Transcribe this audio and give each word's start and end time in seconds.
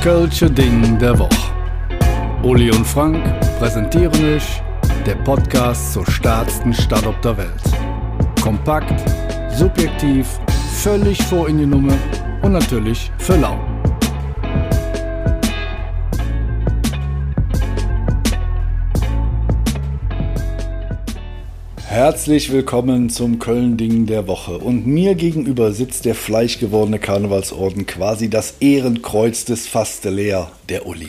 Kölsche 0.00 0.50
Ding 0.50 0.98
der 0.98 1.18
Woche. 1.18 1.28
Uli 2.42 2.70
und 2.70 2.86
Frank 2.86 3.22
präsentieren 3.58 4.34
euch 4.34 4.62
der 5.04 5.16
Podcast 5.16 5.92
zur 5.92 6.10
stärksten 6.10 6.72
Stadt 6.72 7.06
auf 7.06 7.20
der 7.20 7.36
Welt. 7.36 7.62
Kompakt, 8.40 8.98
subjektiv, 9.50 10.26
völlig 10.72 11.22
vor 11.24 11.50
in 11.50 11.58
die 11.58 11.66
Nummer 11.66 11.92
und 12.40 12.52
natürlich 12.52 13.12
für 13.18 13.36
lau. 13.36 13.58
Herzlich 21.90 22.52
willkommen 22.52 23.10
zum 23.10 23.40
Köln-Ding 23.40 24.06
der 24.06 24.28
Woche. 24.28 24.58
Und 24.58 24.86
mir 24.86 25.16
gegenüber 25.16 25.72
sitzt 25.72 26.04
der 26.04 26.14
fleischgewordene 26.14 27.00
Karnevalsorden, 27.00 27.84
quasi 27.84 28.30
das 28.30 28.54
Ehrenkreuz 28.60 29.44
des 29.44 29.66
Fasteleer, 29.66 30.52
der 30.68 30.86
Uli. 30.86 31.08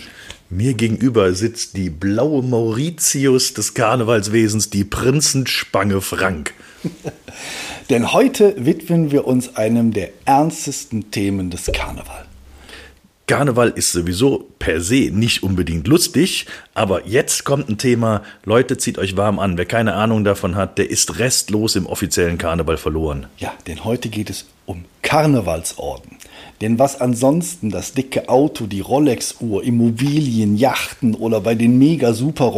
Mir 0.50 0.74
gegenüber 0.74 1.36
sitzt 1.36 1.78
die 1.78 1.92
blaue 1.92 2.42
Mauritius 2.42 3.54
des 3.54 3.76
Karnevalswesens, 3.76 4.72
die 4.72 4.84
Prinzenspange 4.84 6.02
Frank. 6.02 6.56
Denn 7.92 8.12
heute 8.12 8.56
widmen 8.58 9.12
wir 9.12 9.28
uns 9.28 9.56
einem 9.56 9.94
der 9.94 10.10
ernstesten 10.26 11.12
Themen 11.12 11.52
des 11.52 11.72
Karnevals. 11.72 12.31
Karneval 13.32 13.70
ist 13.70 13.94
sowieso 13.94 14.50
per 14.60 14.82
se 14.82 15.10
nicht 15.10 15.42
unbedingt 15.42 15.88
lustig, 15.88 16.48
aber 16.74 17.08
jetzt 17.08 17.46
kommt 17.46 17.70
ein 17.70 17.78
Thema, 17.78 18.24
Leute, 18.44 18.76
zieht 18.76 18.98
euch 18.98 19.16
warm 19.16 19.40
an. 19.40 19.58
Wer 19.58 19.66
keine 19.66 19.94
Ahnung 19.94 20.26
davon 20.26 20.58
hat, 20.58 20.78
der 20.78 20.90
ist 20.90 21.18
restlos 21.18 21.78
im 21.78 21.86
offiziellen 21.86 22.38
Karneval 22.38 22.76
verloren. 22.76 23.28
Ja, 23.38 23.54
denn 23.68 23.86
heute 23.86 24.10
geht 24.10 24.30
es 24.30 24.48
um 24.66 24.84
Karnevalsorden. 25.02 26.18
Denn 26.62 26.78
was 26.78 27.02
ansonsten 27.02 27.72
das 27.72 27.94
dicke 27.94 28.30
Auto, 28.30 28.68
die 28.68 28.82
Rolex-Uhr, 28.82 29.64
Immobilien, 29.64 30.56
Yachten 30.56 31.16
oder 31.16 31.42
bei 31.42 31.56
den 31.56 31.80
mega 31.80 32.14
super 32.14 32.54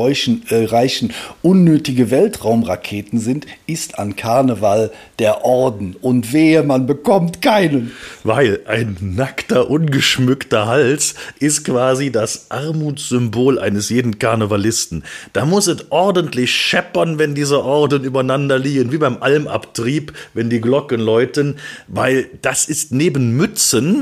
äh, 0.49 0.65
reichen 0.65 1.13
unnötige 1.41 2.11
Weltraumraketen 2.11 3.19
sind, 3.19 3.47
ist 3.65 3.97
an 3.97 4.17
Karneval 4.17 4.91
der 5.19 5.45
Orden. 5.45 5.95
Und 6.01 6.33
wehe, 6.33 6.63
man 6.63 6.85
bekommt 6.85 7.41
keinen. 7.41 7.93
Weil 8.25 8.59
ein 8.65 8.97
nackter, 8.99 9.69
ungeschmückter 9.69 10.67
Hals 10.67 11.15
ist 11.39 11.63
quasi 11.63 12.11
das 12.11 12.47
Armutssymbol 12.51 13.57
eines 13.57 13.89
jeden 13.89 14.19
Karnevalisten. 14.19 15.03
Da 15.31 15.45
muss 15.45 15.67
es 15.67 15.85
ordentlich 15.91 16.51
scheppern, 16.51 17.19
wenn 17.19 17.35
diese 17.35 17.63
Orden 17.63 18.03
übereinander 18.03 18.59
liegen, 18.59 18.91
wie 18.91 18.97
beim 18.97 19.23
Almabtrieb, 19.23 20.11
wenn 20.33 20.49
die 20.49 20.59
Glocken 20.59 20.99
läuten, 20.99 21.55
weil 21.88 22.27
das 22.41 22.65
ist 22.65 22.91
neben 22.91 23.38
Mützen 23.38 23.92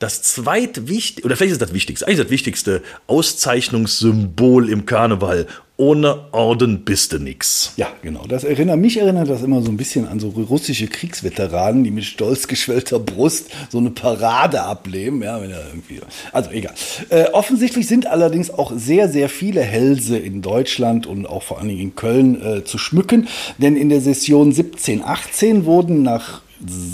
das 0.00 0.22
zweitwichtigste, 0.22 1.24
oder 1.24 1.36
vielleicht 1.36 1.52
ist 1.52 1.62
das 1.62 1.74
wichtigste, 1.74 2.06
eigentlich 2.06 2.20
das 2.20 2.30
wichtigste 2.30 2.82
Auszeichnungssymbol 3.06 4.68
im 4.70 4.86
Karneval. 4.86 5.46
Ohne 5.76 6.32
Orden 6.32 6.84
bist 6.84 7.12
du 7.12 7.18
nix. 7.18 7.72
Ja, 7.76 7.88
genau. 8.02 8.26
Das 8.26 8.44
erinnert 8.44 8.78
mich 8.78 8.98
erinnert 8.98 9.30
das 9.30 9.42
immer 9.42 9.62
so 9.62 9.70
ein 9.70 9.78
bisschen 9.78 10.06
an 10.06 10.20
so 10.20 10.28
russische 10.28 10.88
Kriegsveteranen, 10.88 11.84
die 11.84 11.90
mit 11.90 12.04
stolz 12.04 12.48
geschwellter 12.48 12.98
Brust 12.98 13.50
so 13.70 13.78
eine 13.78 13.90
Parade 13.90 14.62
ableben. 14.62 15.22
Ja, 15.22 15.40
wenn 15.40 15.50
er 15.50 15.66
irgendwie. 15.68 16.00
Also 16.32 16.50
egal. 16.50 16.74
Äh, 17.08 17.24
offensichtlich 17.32 17.86
sind 17.86 18.06
allerdings 18.06 18.50
auch 18.50 18.72
sehr, 18.74 19.08
sehr 19.08 19.30
viele 19.30 19.62
Hälse 19.62 20.18
in 20.18 20.42
Deutschland 20.42 21.06
und 21.06 21.24
auch 21.24 21.42
vor 21.42 21.58
allen 21.58 21.68
Dingen 21.68 21.80
in 21.80 21.94
Köln 21.94 22.42
äh, 22.42 22.64
zu 22.64 22.76
schmücken. 22.76 23.28
Denn 23.56 23.74
in 23.74 23.88
der 23.88 24.02
Session 24.02 24.48
1718 24.48 25.64
wurden 25.64 26.02
nach 26.02 26.42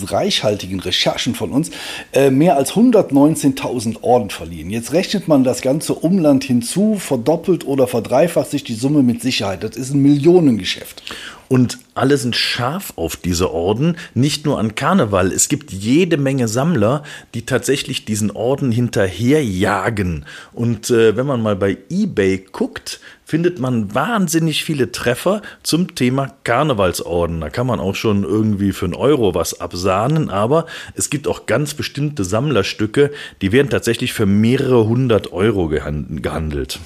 reichhaltigen 0.06 0.80
Recherchen 0.80 1.34
von 1.34 1.50
uns 1.50 1.70
äh, 2.12 2.30
mehr 2.30 2.56
als 2.56 2.72
119.000 2.72 4.02
Orden 4.02 4.30
verliehen. 4.30 4.70
Jetzt 4.70 4.92
rechnet 4.92 5.28
man 5.28 5.44
das 5.44 5.62
ganze 5.62 5.94
Umland 5.94 6.44
hinzu, 6.44 6.96
verdoppelt 6.98 7.66
oder 7.66 7.86
verdreifacht 7.86 8.50
sich 8.50 8.64
die 8.64 8.74
Summe 8.74 9.02
mit 9.02 9.22
Sicherheit. 9.22 9.64
Das 9.64 9.76
ist 9.76 9.94
ein 9.94 10.02
Millionengeschäft. 10.02 11.02
Und 11.48 11.78
alle 11.94 12.16
sind 12.16 12.34
scharf 12.34 12.92
auf 12.96 13.16
diese 13.16 13.52
Orden, 13.52 13.96
nicht 14.14 14.44
nur 14.44 14.58
an 14.58 14.74
Karneval. 14.74 15.30
Es 15.30 15.48
gibt 15.48 15.72
jede 15.72 16.16
Menge 16.16 16.48
Sammler, 16.48 17.04
die 17.34 17.46
tatsächlich 17.46 18.04
diesen 18.04 18.32
Orden 18.32 18.72
hinterherjagen. 18.72 20.26
Und 20.52 20.90
äh, 20.90 21.16
wenn 21.16 21.26
man 21.26 21.42
mal 21.42 21.56
bei 21.56 21.78
eBay 21.88 22.44
guckt, 22.50 23.00
findet 23.26 23.58
man 23.58 23.92
wahnsinnig 23.92 24.64
viele 24.64 24.92
Treffer 24.92 25.42
zum 25.64 25.96
Thema 25.96 26.32
Karnevalsorden. 26.44 27.40
Da 27.40 27.50
kann 27.50 27.66
man 27.66 27.80
auch 27.80 27.96
schon 27.96 28.22
irgendwie 28.22 28.72
für 28.72 28.86
einen 28.86 28.94
Euro 28.94 29.34
was 29.34 29.60
absahnen, 29.60 30.30
aber 30.30 30.66
es 30.94 31.10
gibt 31.10 31.26
auch 31.26 31.46
ganz 31.46 31.74
bestimmte 31.74 32.24
Sammlerstücke, 32.24 33.10
die 33.42 33.50
werden 33.50 33.68
tatsächlich 33.68 34.12
für 34.12 34.26
mehrere 34.26 34.86
hundert 34.86 35.32
Euro 35.32 35.68
gehandelt. 35.68 36.78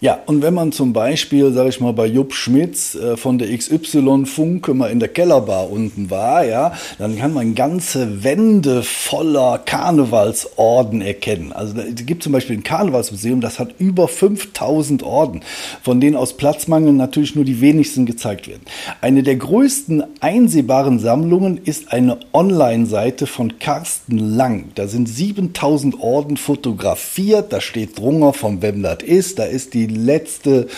Ja, 0.00 0.20
und 0.26 0.42
wenn 0.42 0.54
man 0.54 0.72
zum 0.72 0.92
Beispiel, 0.92 1.52
sage 1.52 1.70
ich 1.70 1.80
mal, 1.80 1.92
bei 1.92 2.06
Jupp 2.06 2.34
Schmitz 2.34 2.94
äh, 2.94 3.16
von 3.16 3.38
der 3.38 3.56
XY 3.56 4.26
Funke 4.26 4.74
mal 4.74 4.90
in 4.90 5.00
der 5.00 5.08
Kellerbar 5.08 5.70
unten 5.70 6.10
war, 6.10 6.44
ja, 6.44 6.74
dann 6.98 7.16
kann 7.16 7.32
man 7.32 7.54
ganze 7.54 8.22
Wände 8.22 8.82
voller 8.82 9.58
Karnevalsorden 9.58 11.00
erkennen. 11.00 11.52
Also 11.52 11.80
es 11.80 12.06
gibt 12.06 12.22
zum 12.22 12.32
Beispiel 12.32 12.56
ein 12.56 12.62
Karnevalsmuseum, 12.62 13.40
das 13.40 13.58
hat 13.58 13.74
über 13.78 14.08
5000 14.08 15.02
Orden, 15.02 15.40
von 15.82 16.00
denen 16.00 16.16
aus 16.16 16.36
Platzmangel 16.36 16.92
natürlich 16.92 17.34
nur 17.34 17.44
die 17.44 17.60
wenigsten 17.60 18.04
gezeigt 18.04 18.48
werden. 18.48 18.62
Eine 19.00 19.22
der 19.22 19.36
größten 19.36 20.04
einsehbaren 20.20 20.98
Sammlungen 20.98 21.60
ist 21.64 21.92
eine 21.92 22.18
Online-Seite 22.32 23.26
von 23.26 23.58
Carsten 23.58 24.18
Lang. 24.18 24.70
Da 24.74 24.86
sind 24.86 25.08
7000 25.08 26.00
Orden 26.00 26.36
fotografiert, 26.36 27.52
da 27.52 27.60
steht 27.60 27.98
drunter, 27.98 28.32
von 28.32 28.60
wem 28.60 28.84
ist, 29.04 29.38
da 29.38 29.44
ist 29.44 29.74
die 29.74 29.83
letzte 29.86 30.68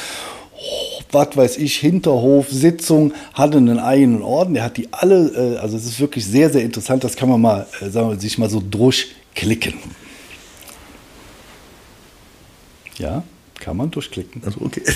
was 1.13 1.37
weiß 1.37 1.57
ich, 1.59 1.77
Hinterhof-Sitzung, 1.77 3.15
hatte 3.35 3.59
einen 3.59 3.79
eigenen 3.79 4.23
Orden. 4.23 4.55
Der 4.55 4.65
hat 4.65 4.77
die 4.77 4.93
alle, 4.93 5.55
äh, 5.57 5.59
also 5.59 5.77
es 5.77 5.85
ist 5.85 6.01
wirklich 6.01 6.25
sehr, 6.27 6.51
sehr 6.51 6.63
interessant. 6.63 7.05
Das 7.05 7.17
kann 7.17 7.29
man 7.29 7.41
mal, 7.41 7.67
äh, 7.81 7.89
sagen 7.91 8.11
wir, 8.11 8.19
sich 8.19 8.39
mal 8.39 8.51
so 8.51 8.61
durchklicken. 8.61 9.75
Ja, 12.99 13.23
kann 13.61 13.77
man 13.77 13.91
durchklicken. 13.91 14.43
Also 14.45 14.61
okay. 14.63 14.83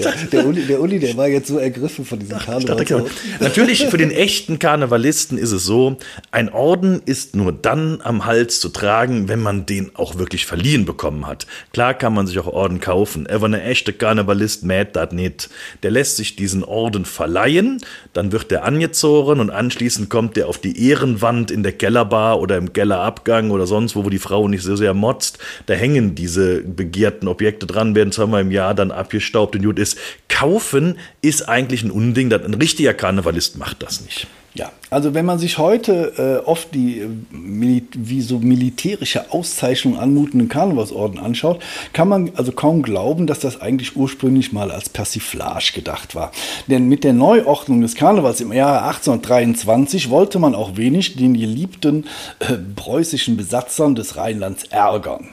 Der, 0.00 0.12
der, 0.12 0.46
Uli, 0.46 0.62
der, 0.62 0.80
Uli, 0.80 0.98
der 0.98 1.16
war 1.16 1.28
jetzt 1.28 1.48
so 1.48 1.58
ergriffen 1.58 2.04
von 2.04 2.18
diesem 2.18 2.38
Karneval. 2.38 2.84
Genau. 2.84 3.06
Natürlich, 3.40 3.86
für 3.86 3.96
den 3.96 4.10
echten 4.10 4.58
Karnevalisten 4.58 5.38
ist 5.38 5.52
es 5.52 5.64
so, 5.64 5.96
ein 6.30 6.48
Orden 6.48 7.02
ist 7.04 7.36
nur 7.36 7.52
dann 7.52 8.00
am 8.02 8.24
Hals 8.24 8.60
zu 8.60 8.68
tragen, 8.68 9.28
wenn 9.28 9.40
man 9.40 9.66
den 9.66 9.90
auch 9.94 10.18
wirklich 10.18 10.46
verliehen 10.46 10.84
bekommen 10.84 11.26
hat. 11.26 11.46
Klar 11.72 11.94
kann 11.94 12.14
man 12.14 12.26
sich 12.26 12.38
auch 12.38 12.46
Orden 12.46 12.80
kaufen, 12.80 13.26
aber 13.26 13.46
ein 13.46 13.54
echter 13.54 13.92
Karnevalist 13.92 14.64
mäht 14.64 14.96
das 14.96 15.12
nicht. 15.12 15.50
Der 15.82 15.90
lässt 15.90 16.16
sich 16.16 16.36
diesen 16.36 16.64
Orden 16.64 17.04
verleihen, 17.04 17.80
dann 18.12 18.32
wird 18.32 18.50
der 18.50 18.64
angezogen 18.64 19.40
und 19.40 19.50
anschließend 19.50 20.10
kommt 20.10 20.36
der 20.36 20.48
auf 20.48 20.58
die 20.58 20.88
Ehrenwand 20.88 21.50
in 21.50 21.62
der 21.62 21.72
Kellerbar 21.72 22.40
oder 22.40 22.56
im 22.56 22.72
Kellerabgang 22.72 23.50
oder 23.50 23.66
sonst 23.66 23.96
wo, 23.96 24.04
wo 24.04 24.10
die 24.10 24.18
Frau 24.18 24.48
nicht 24.48 24.62
so 24.62 24.76
sehr 24.76 24.94
motzt. 24.94 25.38
Da 25.66 25.74
hängen 25.74 26.14
diese 26.14 26.62
begehrten 26.62 27.28
Objekte 27.28 27.66
dran, 27.66 27.94
werden 27.94 28.12
zweimal 28.12 28.42
im 28.42 28.50
Jahr 28.50 28.74
dann 28.74 28.90
abgestaubt 28.90 29.56
und 29.56 29.62
gut 29.62 29.78
ist 29.78 29.89
ist, 29.92 29.98
kaufen 30.28 30.98
ist 31.22 31.48
eigentlich 31.48 31.82
ein 31.82 31.90
Unding. 31.90 32.32
Ein 32.32 32.54
richtiger 32.54 32.94
Karnevalist 32.94 33.58
macht 33.58 33.82
das 33.82 34.00
nicht. 34.00 34.26
Ja, 34.52 34.72
also 34.90 35.14
wenn 35.14 35.26
man 35.26 35.38
sich 35.38 35.58
heute 35.58 36.40
äh, 36.42 36.44
oft 36.44 36.74
die 36.74 36.98
äh, 36.98 37.82
wie 37.94 38.20
so 38.20 38.40
militärische 38.40 39.32
Auszeichnungen 39.32 40.00
anmutenden 40.00 40.48
Karnevalsorden 40.48 41.20
anschaut, 41.20 41.62
kann 41.92 42.08
man 42.08 42.32
also 42.34 42.50
kaum 42.50 42.82
glauben, 42.82 43.28
dass 43.28 43.38
das 43.38 43.60
eigentlich 43.60 43.94
ursprünglich 43.94 44.52
mal 44.52 44.72
als 44.72 44.88
Persiflage 44.88 45.70
gedacht 45.72 46.16
war. 46.16 46.32
Denn 46.66 46.88
mit 46.88 47.04
der 47.04 47.12
Neuordnung 47.12 47.80
des 47.80 47.94
Karnevals 47.94 48.40
im 48.40 48.52
Jahre 48.52 48.82
1823 48.88 50.10
wollte 50.10 50.40
man 50.40 50.56
auch 50.56 50.76
wenig 50.76 51.14
den 51.14 51.34
geliebten 51.34 52.06
äh, 52.40 52.54
preußischen 52.74 53.36
Besatzern 53.36 53.94
des 53.94 54.16
Rheinlands 54.16 54.64
ärgern 54.64 55.28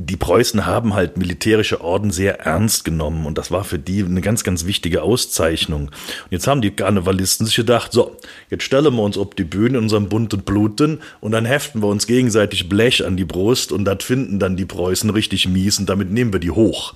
die 0.00 0.16
Preußen 0.16 0.64
haben 0.64 0.94
halt 0.94 1.16
militärische 1.16 1.80
Orden 1.80 2.12
sehr 2.12 2.40
ernst 2.40 2.84
genommen 2.84 3.26
und 3.26 3.36
das 3.36 3.50
war 3.50 3.64
für 3.64 3.80
die 3.80 4.04
eine 4.04 4.20
ganz, 4.20 4.44
ganz 4.44 4.64
wichtige 4.64 5.02
Auszeichnung. 5.02 5.88
Und 5.88 6.30
jetzt 6.30 6.46
haben 6.46 6.62
die 6.62 6.70
Karnevalisten 6.70 7.46
sich 7.46 7.56
gedacht, 7.56 7.92
so, 7.92 8.16
jetzt 8.48 8.62
stellen 8.62 8.94
wir 8.94 9.02
uns 9.02 9.18
auf 9.18 9.34
die 9.34 9.44
Bühne 9.44 9.78
in 9.78 9.84
unserem 9.84 10.08
bunten 10.08 10.42
Bluten 10.42 11.00
und 11.20 11.32
dann 11.32 11.44
heften 11.44 11.82
wir 11.82 11.88
uns 11.88 12.06
gegenseitig 12.06 12.68
Blech 12.68 13.04
an 13.04 13.16
die 13.16 13.24
Brust 13.24 13.72
und 13.72 13.84
das 13.84 14.04
finden 14.04 14.38
dann 14.38 14.56
die 14.56 14.66
Preußen 14.66 15.10
richtig 15.10 15.48
mies 15.48 15.80
und 15.80 15.88
damit 15.88 16.12
nehmen 16.12 16.32
wir 16.32 16.40
die 16.40 16.52
hoch. 16.52 16.94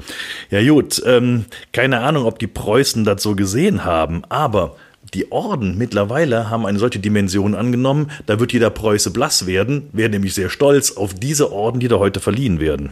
Ja 0.50 0.62
gut, 0.66 1.02
ähm, 1.04 1.46
keine 1.72 2.00
Ahnung, 2.00 2.24
ob 2.24 2.38
die 2.38 2.46
Preußen 2.46 3.04
das 3.04 3.20
so 3.22 3.34
gesehen 3.34 3.84
haben, 3.84 4.22
aber 4.28 4.76
die 5.14 5.30
Orden 5.30 5.76
mittlerweile 5.76 6.48
haben 6.48 6.66
eine 6.66 6.78
solche 6.78 6.98
Dimension 6.98 7.54
angenommen, 7.54 8.10
da 8.26 8.40
wird 8.40 8.52
jeder 8.52 8.70
Preuße 8.70 9.10
blass 9.10 9.46
werden, 9.46 9.88
wäre 9.92 10.08
nämlich 10.08 10.34
sehr 10.34 10.48
stolz 10.48 10.92
auf 10.92 11.14
diese 11.14 11.52
Orden, 11.52 11.80
die 11.80 11.88
da 11.88 11.98
heute 11.98 12.20
verliehen 12.20 12.60
werden. 12.60 12.90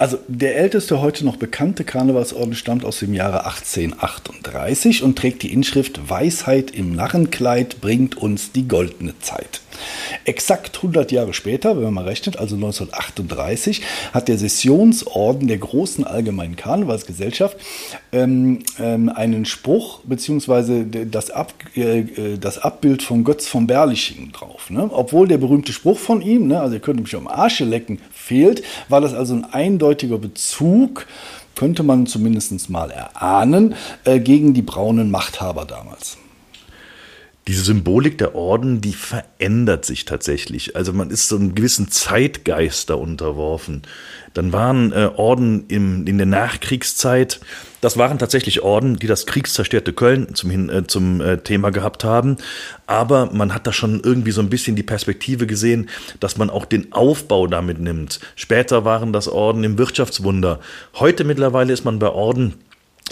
Also 0.00 0.18
der 0.28 0.56
älteste 0.56 1.02
heute 1.02 1.26
noch 1.26 1.36
bekannte 1.36 1.84
Karnevalsorden 1.84 2.54
stammt 2.54 2.86
aus 2.86 3.00
dem 3.00 3.12
Jahre 3.12 3.44
1838 3.44 5.02
und 5.02 5.18
trägt 5.18 5.42
die 5.42 5.52
Inschrift 5.52 6.08
Weisheit 6.08 6.70
im 6.70 6.94
Narrenkleid 6.94 7.82
bringt 7.82 8.16
uns 8.16 8.50
die 8.52 8.66
goldene 8.66 9.18
Zeit. 9.18 9.60
Exakt 10.24 10.76
100 10.76 11.12
Jahre 11.12 11.34
später, 11.34 11.76
wenn 11.76 11.84
man 11.84 11.94
mal 11.94 12.04
rechnet, 12.04 12.38
also 12.38 12.56
1938, 12.56 13.82
hat 14.12 14.28
der 14.28 14.38
Sessionsorden 14.38 15.48
der 15.48 15.58
großen 15.58 16.04
allgemeinen 16.04 16.56
Karnevalsgesellschaft 16.56 17.56
ähm, 18.12 18.60
ähm, 18.78 19.08
einen 19.08 19.44
Spruch 19.44 20.00
beziehungsweise 20.04 20.84
das, 20.84 21.30
Ab, 21.30 21.54
äh, 21.76 22.00
äh, 22.00 22.38
das 22.38 22.58
Abbild 22.58 23.02
von 23.02 23.24
Götz 23.24 23.46
von 23.46 23.66
Berlichingen 23.66 24.32
drauf. 24.32 24.70
Ne? 24.70 24.88
Obwohl 24.92 25.28
der 25.28 25.38
berühmte 25.38 25.72
Spruch 25.72 25.98
von 25.98 26.22
ihm, 26.22 26.46
ne, 26.46 26.60
also 26.60 26.74
ihr 26.74 26.80
könnt 26.80 27.00
mich 27.00 27.14
am 27.14 27.28
Arsche 27.28 27.64
lecken, 27.64 28.00
fehlt, 28.12 28.62
war 28.88 29.00
das 29.00 29.14
also 29.14 29.34
ein 29.34 29.44
eindeutiger 29.44 30.18
Bezug 30.18 31.06
könnte 31.56 31.82
man 31.82 32.06
zumindest 32.06 32.70
mal 32.70 32.90
erahnen, 32.90 33.74
äh, 34.04 34.18
gegen 34.18 34.54
die 34.54 34.62
braunen 34.62 35.10
Machthaber 35.10 35.66
damals 35.66 36.16
diese 37.48 37.62
Symbolik 37.62 38.18
der 38.18 38.34
Orden, 38.34 38.80
die 38.80 38.92
verändert 38.92 39.84
sich 39.84 40.04
tatsächlich. 40.04 40.76
Also 40.76 40.92
man 40.92 41.10
ist 41.10 41.28
so 41.28 41.36
einem 41.36 41.54
gewissen 41.54 41.90
Zeitgeist 41.90 42.90
da 42.90 42.94
unterworfen. 42.94 43.82
Dann 44.34 44.52
waren 44.52 44.92
äh, 44.92 45.10
Orden 45.16 45.64
im, 45.68 46.06
in 46.06 46.18
der 46.18 46.26
Nachkriegszeit, 46.26 47.40
das 47.80 47.96
waren 47.96 48.18
tatsächlich 48.18 48.62
Orden, 48.62 48.96
die 48.96 49.06
das 49.06 49.26
kriegszerstörte 49.26 49.92
Köln 49.92 50.34
zum, 50.34 50.70
äh, 50.70 50.86
zum 50.86 51.20
äh, 51.20 51.38
Thema 51.38 51.70
gehabt 51.70 52.04
haben. 52.04 52.36
Aber 52.86 53.30
man 53.32 53.54
hat 53.54 53.66
da 53.66 53.72
schon 53.72 54.00
irgendwie 54.04 54.32
so 54.32 54.42
ein 54.42 54.50
bisschen 54.50 54.76
die 54.76 54.82
Perspektive 54.82 55.46
gesehen, 55.46 55.88
dass 56.20 56.36
man 56.36 56.50
auch 56.50 56.66
den 56.66 56.92
Aufbau 56.92 57.46
damit 57.46 57.80
nimmt. 57.80 58.20
Später 58.36 58.84
waren 58.84 59.12
das 59.12 59.28
Orden 59.28 59.64
im 59.64 59.78
Wirtschaftswunder. 59.78 60.60
Heute 60.94 61.24
mittlerweile 61.24 61.72
ist 61.72 61.84
man 61.84 61.98
bei 61.98 62.08
Orden 62.08 62.54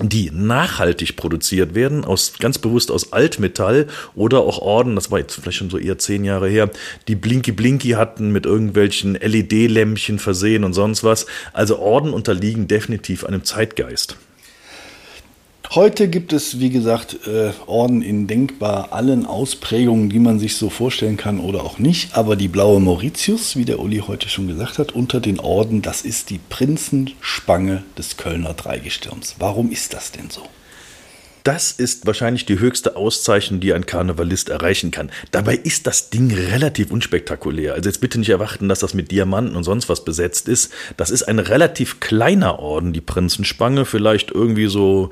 die 0.00 0.30
nachhaltig 0.32 1.16
produziert 1.16 1.74
werden, 1.74 2.04
aus, 2.04 2.34
ganz 2.38 2.58
bewusst 2.58 2.90
aus 2.90 3.12
Altmetall 3.12 3.86
oder 4.14 4.40
auch 4.40 4.58
Orden, 4.58 4.94
das 4.94 5.10
war 5.10 5.18
jetzt 5.18 5.34
vielleicht 5.34 5.58
schon 5.58 5.70
so 5.70 5.78
eher 5.78 5.98
zehn 5.98 6.24
Jahre 6.24 6.48
her, 6.48 6.70
die 7.08 7.16
Blinky 7.16 7.52
Blinky 7.52 7.90
hatten 7.90 8.30
mit 8.30 8.46
irgendwelchen 8.46 9.14
LED-Lämpchen 9.14 10.18
versehen 10.18 10.64
und 10.64 10.72
sonst 10.72 11.02
was. 11.04 11.26
Also 11.52 11.78
Orden 11.78 12.12
unterliegen 12.12 12.68
definitiv 12.68 13.24
einem 13.24 13.44
Zeitgeist. 13.44 14.16
Heute 15.74 16.08
gibt 16.08 16.32
es, 16.32 16.60
wie 16.60 16.70
gesagt, 16.70 17.26
äh, 17.26 17.52
Orden 17.66 18.00
in 18.00 18.26
denkbar 18.26 18.94
allen 18.94 19.26
Ausprägungen, 19.26 20.08
die 20.08 20.18
man 20.18 20.38
sich 20.38 20.56
so 20.56 20.70
vorstellen 20.70 21.18
kann 21.18 21.40
oder 21.40 21.62
auch 21.62 21.78
nicht. 21.78 22.16
Aber 22.16 22.36
die 22.36 22.48
blaue 22.48 22.80
Mauritius, 22.80 23.54
wie 23.54 23.66
der 23.66 23.78
Uli 23.78 24.02
heute 24.06 24.30
schon 24.30 24.48
gesagt 24.48 24.78
hat, 24.78 24.92
unter 24.92 25.20
den 25.20 25.38
Orden, 25.38 25.82
das 25.82 26.02
ist 26.02 26.30
die 26.30 26.40
Prinzenspange 26.48 27.82
des 27.98 28.16
Kölner 28.16 28.54
Dreigestirns. 28.54 29.34
Warum 29.38 29.70
ist 29.70 29.92
das 29.92 30.10
denn 30.10 30.30
so? 30.30 30.40
Das 31.44 31.72
ist 31.72 32.06
wahrscheinlich 32.06 32.46
die 32.46 32.58
höchste 32.58 32.96
Auszeichnung, 32.96 33.60
die 33.60 33.72
ein 33.72 33.86
Karnevalist 33.86 34.48
erreichen 34.48 34.90
kann. 34.90 35.10
Dabei 35.30 35.54
ist 35.54 35.86
das 35.86 36.10
Ding 36.10 36.30
relativ 36.32 36.90
unspektakulär. 36.90 37.74
Also 37.74 37.88
jetzt 37.88 38.00
bitte 38.00 38.18
nicht 38.18 38.28
erwarten, 38.30 38.68
dass 38.68 38.80
das 38.80 38.94
mit 38.94 39.10
Diamanten 39.10 39.54
und 39.54 39.64
sonst 39.64 39.88
was 39.88 40.04
besetzt 40.04 40.48
ist. 40.48 40.72
Das 40.96 41.10
ist 41.10 41.22
ein 41.24 41.38
relativ 41.38 42.00
kleiner 42.00 42.58
Orden, 42.58 42.92
die 42.92 43.00
Prinzenspange, 43.00 43.84
vielleicht 43.84 44.30
irgendwie 44.30 44.66
so 44.66 45.10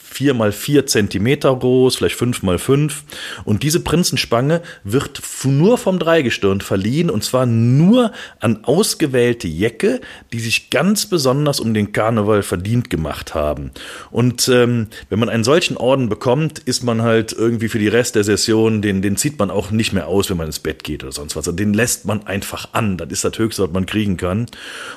vier 0.00 0.34
mal 0.34 0.52
vier 0.52 0.86
Zentimeter 0.86 1.54
groß, 1.54 1.96
vielleicht 1.96 2.16
fünf 2.16 2.42
mal 2.42 2.58
fünf. 2.58 3.04
Und 3.44 3.62
diese 3.62 3.80
Prinzenspange 3.80 4.62
wird 4.84 5.22
nur 5.44 5.78
vom 5.78 5.98
Dreigestirn 5.98 6.60
verliehen 6.60 7.10
und 7.10 7.24
zwar 7.24 7.46
nur 7.46 8.12
an 8.38 8.64
ausgewählte 8.64 9.48
Jecke, 9.48 10.00
die 10.32 10.40
sich 10.40 10.70
ganz 10.70 11.06
besonders 11.06 11.60
um 11.60 11.74
den 11.74 11.92
Karneval 11.92 12.42
verdient 12.42 12.90
gemacht 12.90 13.34
haben. 13.34 13.70
Und 14.10 14.48
ähm, 14.48 14.88
wenn 15.08 15.18
man 15.18 15.28
einen 15.28 15.44
solchen 15.44 15.76
Orden 15.76 16.08
bekommt, 16.08 16.58
ist 16.58 16.82
man 16.82 17.02
halt 17.02 17.32
irgendwie 17.32 17.68
für 17.68 17.78
die 17.78 17.88
Rest 17.88 18.14
der 18.14 18.24
Session, 18.24 18.82
den, 18.82 19.02
den 19.02 19.16
zieht 19.16 19.38
man 19.38 19.50
auch 19.50 19.70
nicht 19.70 19.92
mehr 19.92 20.08
aus, 20.08 20.30
wenn 20.30 20.36
man 20.36 20.46
ins 20.46 20.58
Bett 20.58 20.84
geht 20.84 21.02
oder 21.02 21.12
sonst 21.12 21.36
was. 21.36 21.46
Also 21.46 21.52
den 21.52 21.72
lässt 21.72 22.04
man 22.04 22.26
einfach 22.26 22.68
an. 22.72 22.96
Das 22.96 23.08
ist 23.10 23.24
das 23.24 23.38
Höchste, 23.38 23.62
was 23.62 23.72
man 23.72 23.86
kriegen 23.86 24.16
kann. 24.16 24.46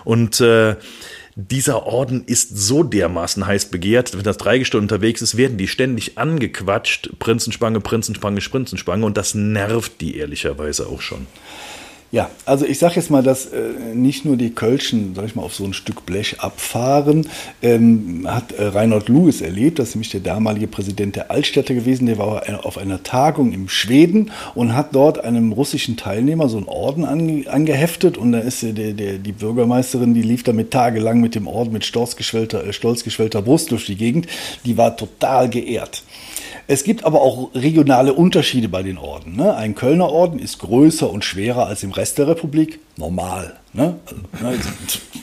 Und 0.04 0.42
äh, 0.42 0.75
dieser 1.35 1.88
Orden 1.88 2.24
ist 2.25 2.56
so 2.56 2.83
dermaßen 2.83 3.45
heiß 3.45 3.65
begehrt, 3.65 4.15
wenn 4.15 4.24
das 4.24 4.38
drei 4.38 4.63
Stunden 4.63 4.85
unterwegs 4.85 5.21
ist, 5.21 5.35
werden 5.35 5.57
die 5.57 5.68
ständig 5.68 6.18
angequatscht. 6.18 7.18
Prinzenspange, 7.18 7.80
Prinzenspange, 7.80 8.39
Prinzenspange. 8.39 9.06
Und 9.06 9.18
das 9.18 9.33
nervt 9.33 10.00
die 10.01 10.18
ehrlicherweise 10.18 10.88
auch 10.88 11.01
schon. 11.01 11.25
Ja, 12.13 12.30
also 12.45 12.63
ich 12.68 12.77
sage 12.77 12.98
jetzt 12.98 13.10
mal, 13.10 13.24
dass 13.24 13.48
äh, 13.48 13.71
nicht 13.95 14.24
nur 14.24 14.38
die 14.38 14.51
Kölschen, 14.51 15.15
sag 15.15 15.25
ich 15.25 15.33
mal, 15.33 15.42
auf 15.42 15.56
so 15.56 15.63
ein 15.63 15.74
Stück 15.74 16.06
Blech 16.06 16.42
abfahren, 16.42 17.27
ähm, 17.63 18.27
hat 18.30 18.51
äh, 18.51 18.65
Reinhold 18.65 19.10
Lewis 19.10 19.42
erlebt, 19.42 19.80
das 19.80 19.89
ist 19.89 19.95
nämlich 19.95 20.12
der 20.12 20.19
damalige 20.19 20.68
Präsident 20.68 21.15
der 21.15 21.31
Altstädte 21.31 21.74
gewesen, 21.74 22.06
der 22.06 22.19
war 22.19 22.44
auf 22.68 22.77
einer 22.77 23.01
Tagung 23.01 23.51
im 23.51 23.68
Schweden 23.68 24.30
und 24.54 24.75
hat 24.75 24.94
dort 24.94 25.24
einem 25.24 25.54
russischen 25.54 25.98
Teilnehmer 25.98 26.50
so 26.50 26.57
einen 26.57 26.68
Orden 26.68 27.04
ange 27.04 27.50
angeheftet 27.50 28.19
und 28.19 28.33
da 28.33 28.39
ist 28.42 28.62
der, 28.62 28.94
der, 28.94 29.18
die 29.18 29.31
Bürgermeisterin, 29.31 30.13
die 30.13 30.21
lief 30.21 30.44
damit 30.44 30.69
tagelang 30.69 31.19
mit 31.19 31.33
dem 31.33 31.48
Orden 31.48 31.74
mit 31.74 31.83
stolz 31.83 32.15
geschwellter, 32.15 32.63
äh, 32.63 32.74
stolz 32.74 33.04
geschwellter 33.04 33.42
Brust 33.42 33.71
durch 33.71 33.88
die 33.88 33.95
Gegend, 33.95 34.27
die 34.68 34.77
war 34.77 34.95
total 34.95 35.50
geehrt. 35.50 36.04
Es 36.68 36.83
gibt 36.83 37.04
aber 37.04 37.21
auch 37.21 37.54
regionale 37.54 38.13
Unterschiede 38.13 38.69
bei 38.69 38.83
den 38.83 38.98
Orden. 38.98 39.36
Ne? 39.36 39.56
Ein 39.56 39.75
Kölner 39.75 40.10
Orden 40.10 40.39
ist 40.39 40.60
größer 40.60 41.10
und 41.10 41.25
schwerer 41.25 41.68
als 41.68 41.83
im 41.83 41.92
Rest 41.92 42.18
der 42.18 42.27
Republik. 42.27 42.80
Normal. 42.95 43.57
Ne? 43.74 43.95
Also, 44.42 44.69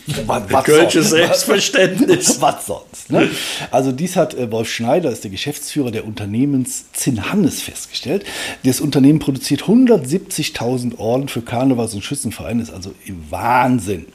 ne? 0.06 0.26
was, 0.26 1.08
Selbstverständnis. 1.08 2.37
was 2.40 2.66
sonst? 2.66 3.10
Ne? 3.10 3.31
Also 3.70 3.92
dies 3.92 4.16
hat 4.16 4.34
äh, 4.34 4.50
Wolf 4.50 4.70
Schneider, 4.70 5.10
ist 5.10 5.25
der 5.25 5.31
Geschäftsführer 5.31 5.90
der 5.90 6.04
Unternehmens 6.04 6.92
Zinnhannes 6.92 7.62
festgestellt. 7.62 8.25
Das 8.64 8.81
Unternehmen 8.81 9.20
produziert 9.20 9.62
170.000 9.62 10.98
Orden 10.98 11.28
für 11.28 11.40
Karnevals- 11.40 11.94
und 11.94 12.04
Schützenvereine. 12.04 12.62
ist 12.62 12.72
also 12.72 12.92
Wahnsinn. 13.31 14.06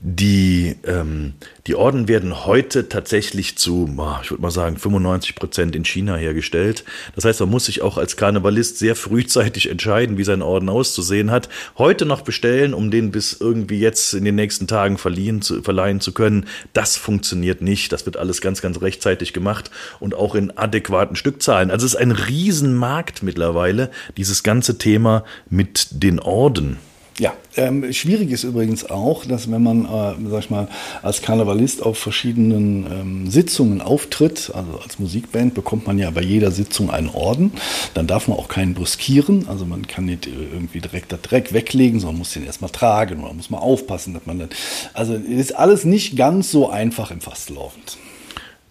Die, 0.00 0.76
ähm, 0.84 1.34
die 1.66 1.74
Orden 1.74 2.06
werden 2.06 2.44
heute 2.44 2.88
tatsächlich 2.88 3.56
zu, 3.56 3.88
ich 4.22 4.30
würde 4.30 4.42
mal 4.42 4.50
sagen, 4.50 4.76
95 4.76 5.34
Prozent 5.34 5.74
in 5.74 5.84
China 5.84 6.16
hergestellt. 6.16 6.84
Das 7.14 7.24
heißt, 7.24 7.40
man 7.40 7.48
muss 7.48 7.64
sich 7.64 7.80
auch 7.80 7.96
als 7.96 8.16
Karnevalist 8.16 8.78
sehr 8.78 8.94
frühzeitig 8.94 9.70
entscheiden, 9.70 10.18
wie 10.18 10.24
sein 10.24 10.42
Orden 10.42 10.68
auszusehen 10.68 11.30
hat. 11.30 11.48
Heute 11.78 12.04
noch 12.04 12.20
bestellen, 12.20 12.74
um 12.74 12.90
den 12.90 13.10
bis 13.10 13.32
irgendwie 13.40 13.78
jetzt 13.78 14.12
in 14.12 14.24
den 14.24 14.34
nächsten 14.34 14.66
Tagen 14.66 14.98
verliehen 14.98 15.40
zu, 15.40 15.62
verleihen 15.62 16.00
zu 16.00 16.12
können. 16.12 16.46
Das 16.74 16.96
funktioniert 16.96 17.62
nicht. 17.62 17.90
Das 17.92 18.04
wird 18.04 18.18
alles 18.18 18.40
ganz, 18.40 18.60
ganz 18.60 18.82
rechtzeitig 18.82 19.32
gemacht 19.32 19.70
und 19.98 20.14
auch 20.14 20.34
in 20.34 20.56
adäquaten 20.56 21.16
Stückzahlen. 21.16 21.70
Also 21.70 21.86
es 21.86 21.94
ist 21.94 22.00
ein 22.00 22.12
Riesenmarkt 22.12 23.22
mittlerweile, 23.22 23.90
dieses 24.16 24.42
ganze 24.42 24.76
Thema 24.76 25.24
mit 25.48 25.88
den 25.90 26.20
Orden. 26.20 26.76
Ja, 27.18 27.32
ähm, 27.56 27.94
schwierig 27.94 28.30
ist 28.30 28.44
übrigens 28.44 28.90
auch, 28.90 29.24
dass 29.24 29.50
wenn 29.50 29.62
man, 29.62 29.86
äh, 29.86 30.28
sag 30.28 30.40
ich 30.40 30.50
mal, 30.50 30.68
als 31.02 31.22
Karnevalist 31.22 31.82
auf 31.82 31.96
verschiedenen 31.96 32.84
ähm, 32.92 33.30
Sitzungen 33.30 33.80
auftritt, 33.80 34.52
also 34.54 34.78
als 34.80 34.98
Musikband 34.98 35.54
bekommt 35.54 35.86
man 35.86 35.98
ja 35.98 36.10
bei 36.10 36.20
jeder 36.20 36.50
Sitzung 36.50 36.90
einen 36.90 37.08
Orden, 37.08 37.52
dann 37.94 38.06
darf 38.06 38.28
man 38.28 38.36
auch 38.36 38.48
keinen 38.48 38.74
bruskieren, 38.74 39.48
also 39.48 39.64
man 39.64 39.86
kann 39.86 40.04
nicht 40.04 40.26
äh, 40.26 40.30
irgendwie 40.30 40.80
direkt 40.80 41.10
das 41.10 41.22
Dreck 41.22 41.54
weglegen, 41.54 42.00
sondern 42.00 42.18
muss 42.18 42.34
den 42.34 42.44
erstmal 42.44 42.70
tragen 42.70 43.24
oder 43.24 43.32
muss 43.32 43.48
man 43.48 43.60
aufpassen, 43.60 44.12
dass 44.12 44.26
man 44.26 44.38
dann, 44.38 44.50
also 44.92 45.14
ist 45.14 45.56
alles 45.56 45.86
nicht 45.86 46.16
ganz 46.16 46.50
so 46.50 46.68
einfach 46.68 47.10
im 47.10 47.22
Fastlaufend. 47.22 47.96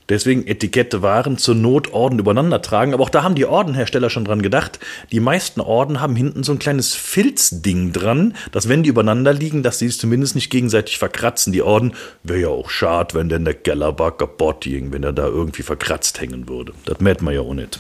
Deswegen 0.09 0.45
Etikette 0.45 1.01
Waren 1.01 1.37
zur 1.37 1.55
Not 1.55 1.93
Orden 1.93 2.19
übereinander 2.19 2.61
tragen. 2.61 2.93
Aber 2.93 3.03
auch 3.03 3.09
da 3.09 3.23
haben 3.23 3.35
die 3.35 3.45
Ordenhersteller 3.45 4.09
schon 4.09 4.25
dran 4.25 4.41
gedacht. 4.41 4.79
Die 5.11 5.19
meisten 5.19 5.61
Orden 5.61 6.01
haben 6.01 6.15
hinten 6.15 6.43
so 6.43 6.51
ein 6.51 6.59
kleines 6.59 6.93
Filzding 6.93 7.91
dran, 7.91 8.35
dass 8.51 8.69
wenn 8.69 8.83
die 8.83 8.89
übereinander 8.89 9.33
liegen, 9.33 9.63
dass 9.63 9.79
sie 9.79 9.87
es 9.87 9.97
zumindest 9.97 10.35
nicht 10.35 10.49
gegenseitig 10.49 10.97
verkratzen. 10.99 11.53
Die 11.53 11.63
Orden 11.63 11.93
wäre 12.23 12.39
ja 12.39 12.47
auch 12.49 12.69
schade, 12.69 13.15
wenn 13.15 13.29
denn 13.29 13.45
der 13.45 13.55
Gellerbar 13.55 14.15
kaputt 14.15 14.61
ging, 14.61 14.91
wenn 14.91 15.03
er 15.03 15.13
da 15.13 15.25
irgendwie 15.25 15.63
verkratzt 15.63 16.21
hängen 16.21 16.47
würde. 16.47 16.73
Das 16.85 16.99
merkt 16.99 17.21
man 17.21 17.33
ja 17.33 17.41
auch 17.41 17.53
nicht. 17.53 17.79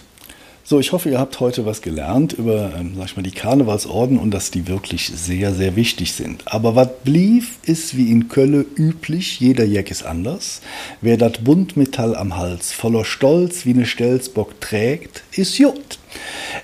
So, 0.67 0.79
ich 0.79 0.93
hoffe, 0.93 1.11
ihr 1.11 1.19
habt 1.19 1.39
heute 1.39 1.67
was 1.67 1.83
gelernt 1.83 2.33
über, 2.33 2.73
ähm, 2.75 2.95
sag 2.97 3.05
ich 3.05 3.15
mal, 3.15 3.21
die 3.21 3.29
Karnevalsorden 3.29 4.17
und 4.17 4.31
dass 4.31 4.49
die 4.49 4.67
wirklich 4.67 5.11
sehr, 5.15 5.53
sehr 5.53 5.75
wichtig 5.75 6.13
sind. 6.13 6.41
Aber 6.47 6.75
was 6.75 6.89
blieb, 7.03 7.43
ist 7.67 7.95
wie 7.95 8.09
in 8.09 8.29
Kölle 8.29 8.65
üblich, 8.75 9.39
jeder 9.39 9.63
Jack 9.63 9.91
ist 9.91 10.01
anders. 10.01 10.61
Wer 11.01 11.17
das 11.17 11.33
Buntmetall 11.33 12.15
am 12.15 12.35
Hals 12.35 12.71
voller 12.71 13.05
Stolz 13.05 13.67
wie 13.67 13.75
eine 13.75 13.85
Stelzbock 13.85 14.59
trägt, 14.59 15.21
ist. 15.33 15.61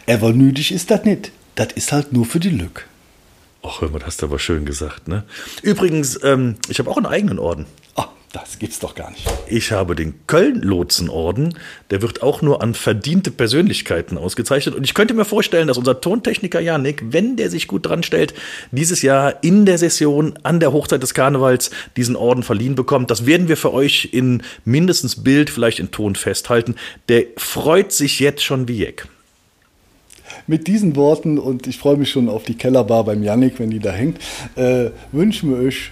Aber 0.07 0.33
nötig 0.33 0.71
ist 0.71 0.89
das 0.89 1.05
nicht. 1.05 1.31
Das 1.53 1.71
ist 1.73 1.91
halt 1.91 2.11
nur 2.11 2.25
für 2.25 2.39
die 2.39 2.49
Lück. 2.49 2.87
Ach, 3.61 3.81
hör 3.81 3.91
mal, 3.91 3.99
das 3.99 4.07
hast 4.07 4.23
du 4.23 4.25
aber 4.25 4.39
schön 4.39 4.65
gesagt, 4.65 5.07
ne? 5.07 5.25
Übrigens, 5.61 6.19
ähm, 6.23 6.55
ich 6.69 6.79
habe 6.79 6.89
auch 6.89 6.97
einen 6.97 7.05
eigenen 7.05 7.37
Orden. 7.37 7.67
Das 8.33 8.59
gibt's 8.59 8.79
doch 8.79 8.95
gar 8.95 9.11
nicht. 9.11 9.25
Ich 9.47 9.73
habe 9.73 9.93
den 9.93 10.25
Köln-Lotsenorden. 10.25 11.53
Der 11.89 12.01
wird 12.01 12.23
auch 12.23 12.41
nur 12.41 12.61
an 12.61 12.73
verdiente 12.73 13.29
Persönlichkeiten 13.29 14.17
ausgezeichnet. 14.17 14.73
Und 14.73 14.85
ich 14.85 14.93
könnte 14.93 15.13
mir 15.13 15.25
vorstellen, 15.25 15.67
dass 15.67 15.77
unser 15.77 15.99
Tontechniker 15.99 16.61
Janik, 16.61 17.03
wenn 17.09 17.35
der 17.35 17.49
sich 17.49 17.67
gut 17.67 17.85
dran 17.85 18.03
stellt, 18.03 18.33
dieses 18.71 19.01
Jahr 19.01 19.43
in 19.43 19.65
der 19.65 19.77
Session 19.77 20.39
an 20.43 20.61
der 20.61 20.71
Hochzeit 20.71 21.03
des 21.03 21.13
Karnevals 21.13 21.71
diesen 21.97 22.15
Orden 22.15 22.43
verliehen 22.43 22.75
bekommt. 22.75 23.11
Das 23.11 23.25
werden 23.25 23.49
wir 23.49 23.57
für 23.57 23.73
euch 23.73 24.09
in 24.13 24.43
mindestens 24.63 25.23
Bild, 25.23 25.49
vielleicht 25.49 25.79
in 25.79 25.91
Ton 25.91 26.15
festhalten. 26.15 26.75
Der 27.09 27.25
freut 27.35 27.91
sich 27.91 28.21
jetzt 28.21 28.43
schon 28.43 28.69
wie 28.69 28.77
Jeck. 28.77 29.07
mit 30.47 30.67
diesen 30.67 30.95
Worten 30.95 31.37
und 31.37 31.67
ich 31.67 31.77
freue 31.77 31.97
mich 31.97 32.09
schon 32.09 32.29
auf 32.29 32.43
die 32.43 32.55
Kellerbar 32.55 33.03
beim 33.03 33.23
Yannick, 33.23 33.59
wenn 33.59 33.69
die 33.69 33.79
da 33.79 33.91
hängt, 33.91 34.17
äh, 34.55 34.91
wünschen 35.11 35.49
wir 35.49 35.57
euch 35.57 35.91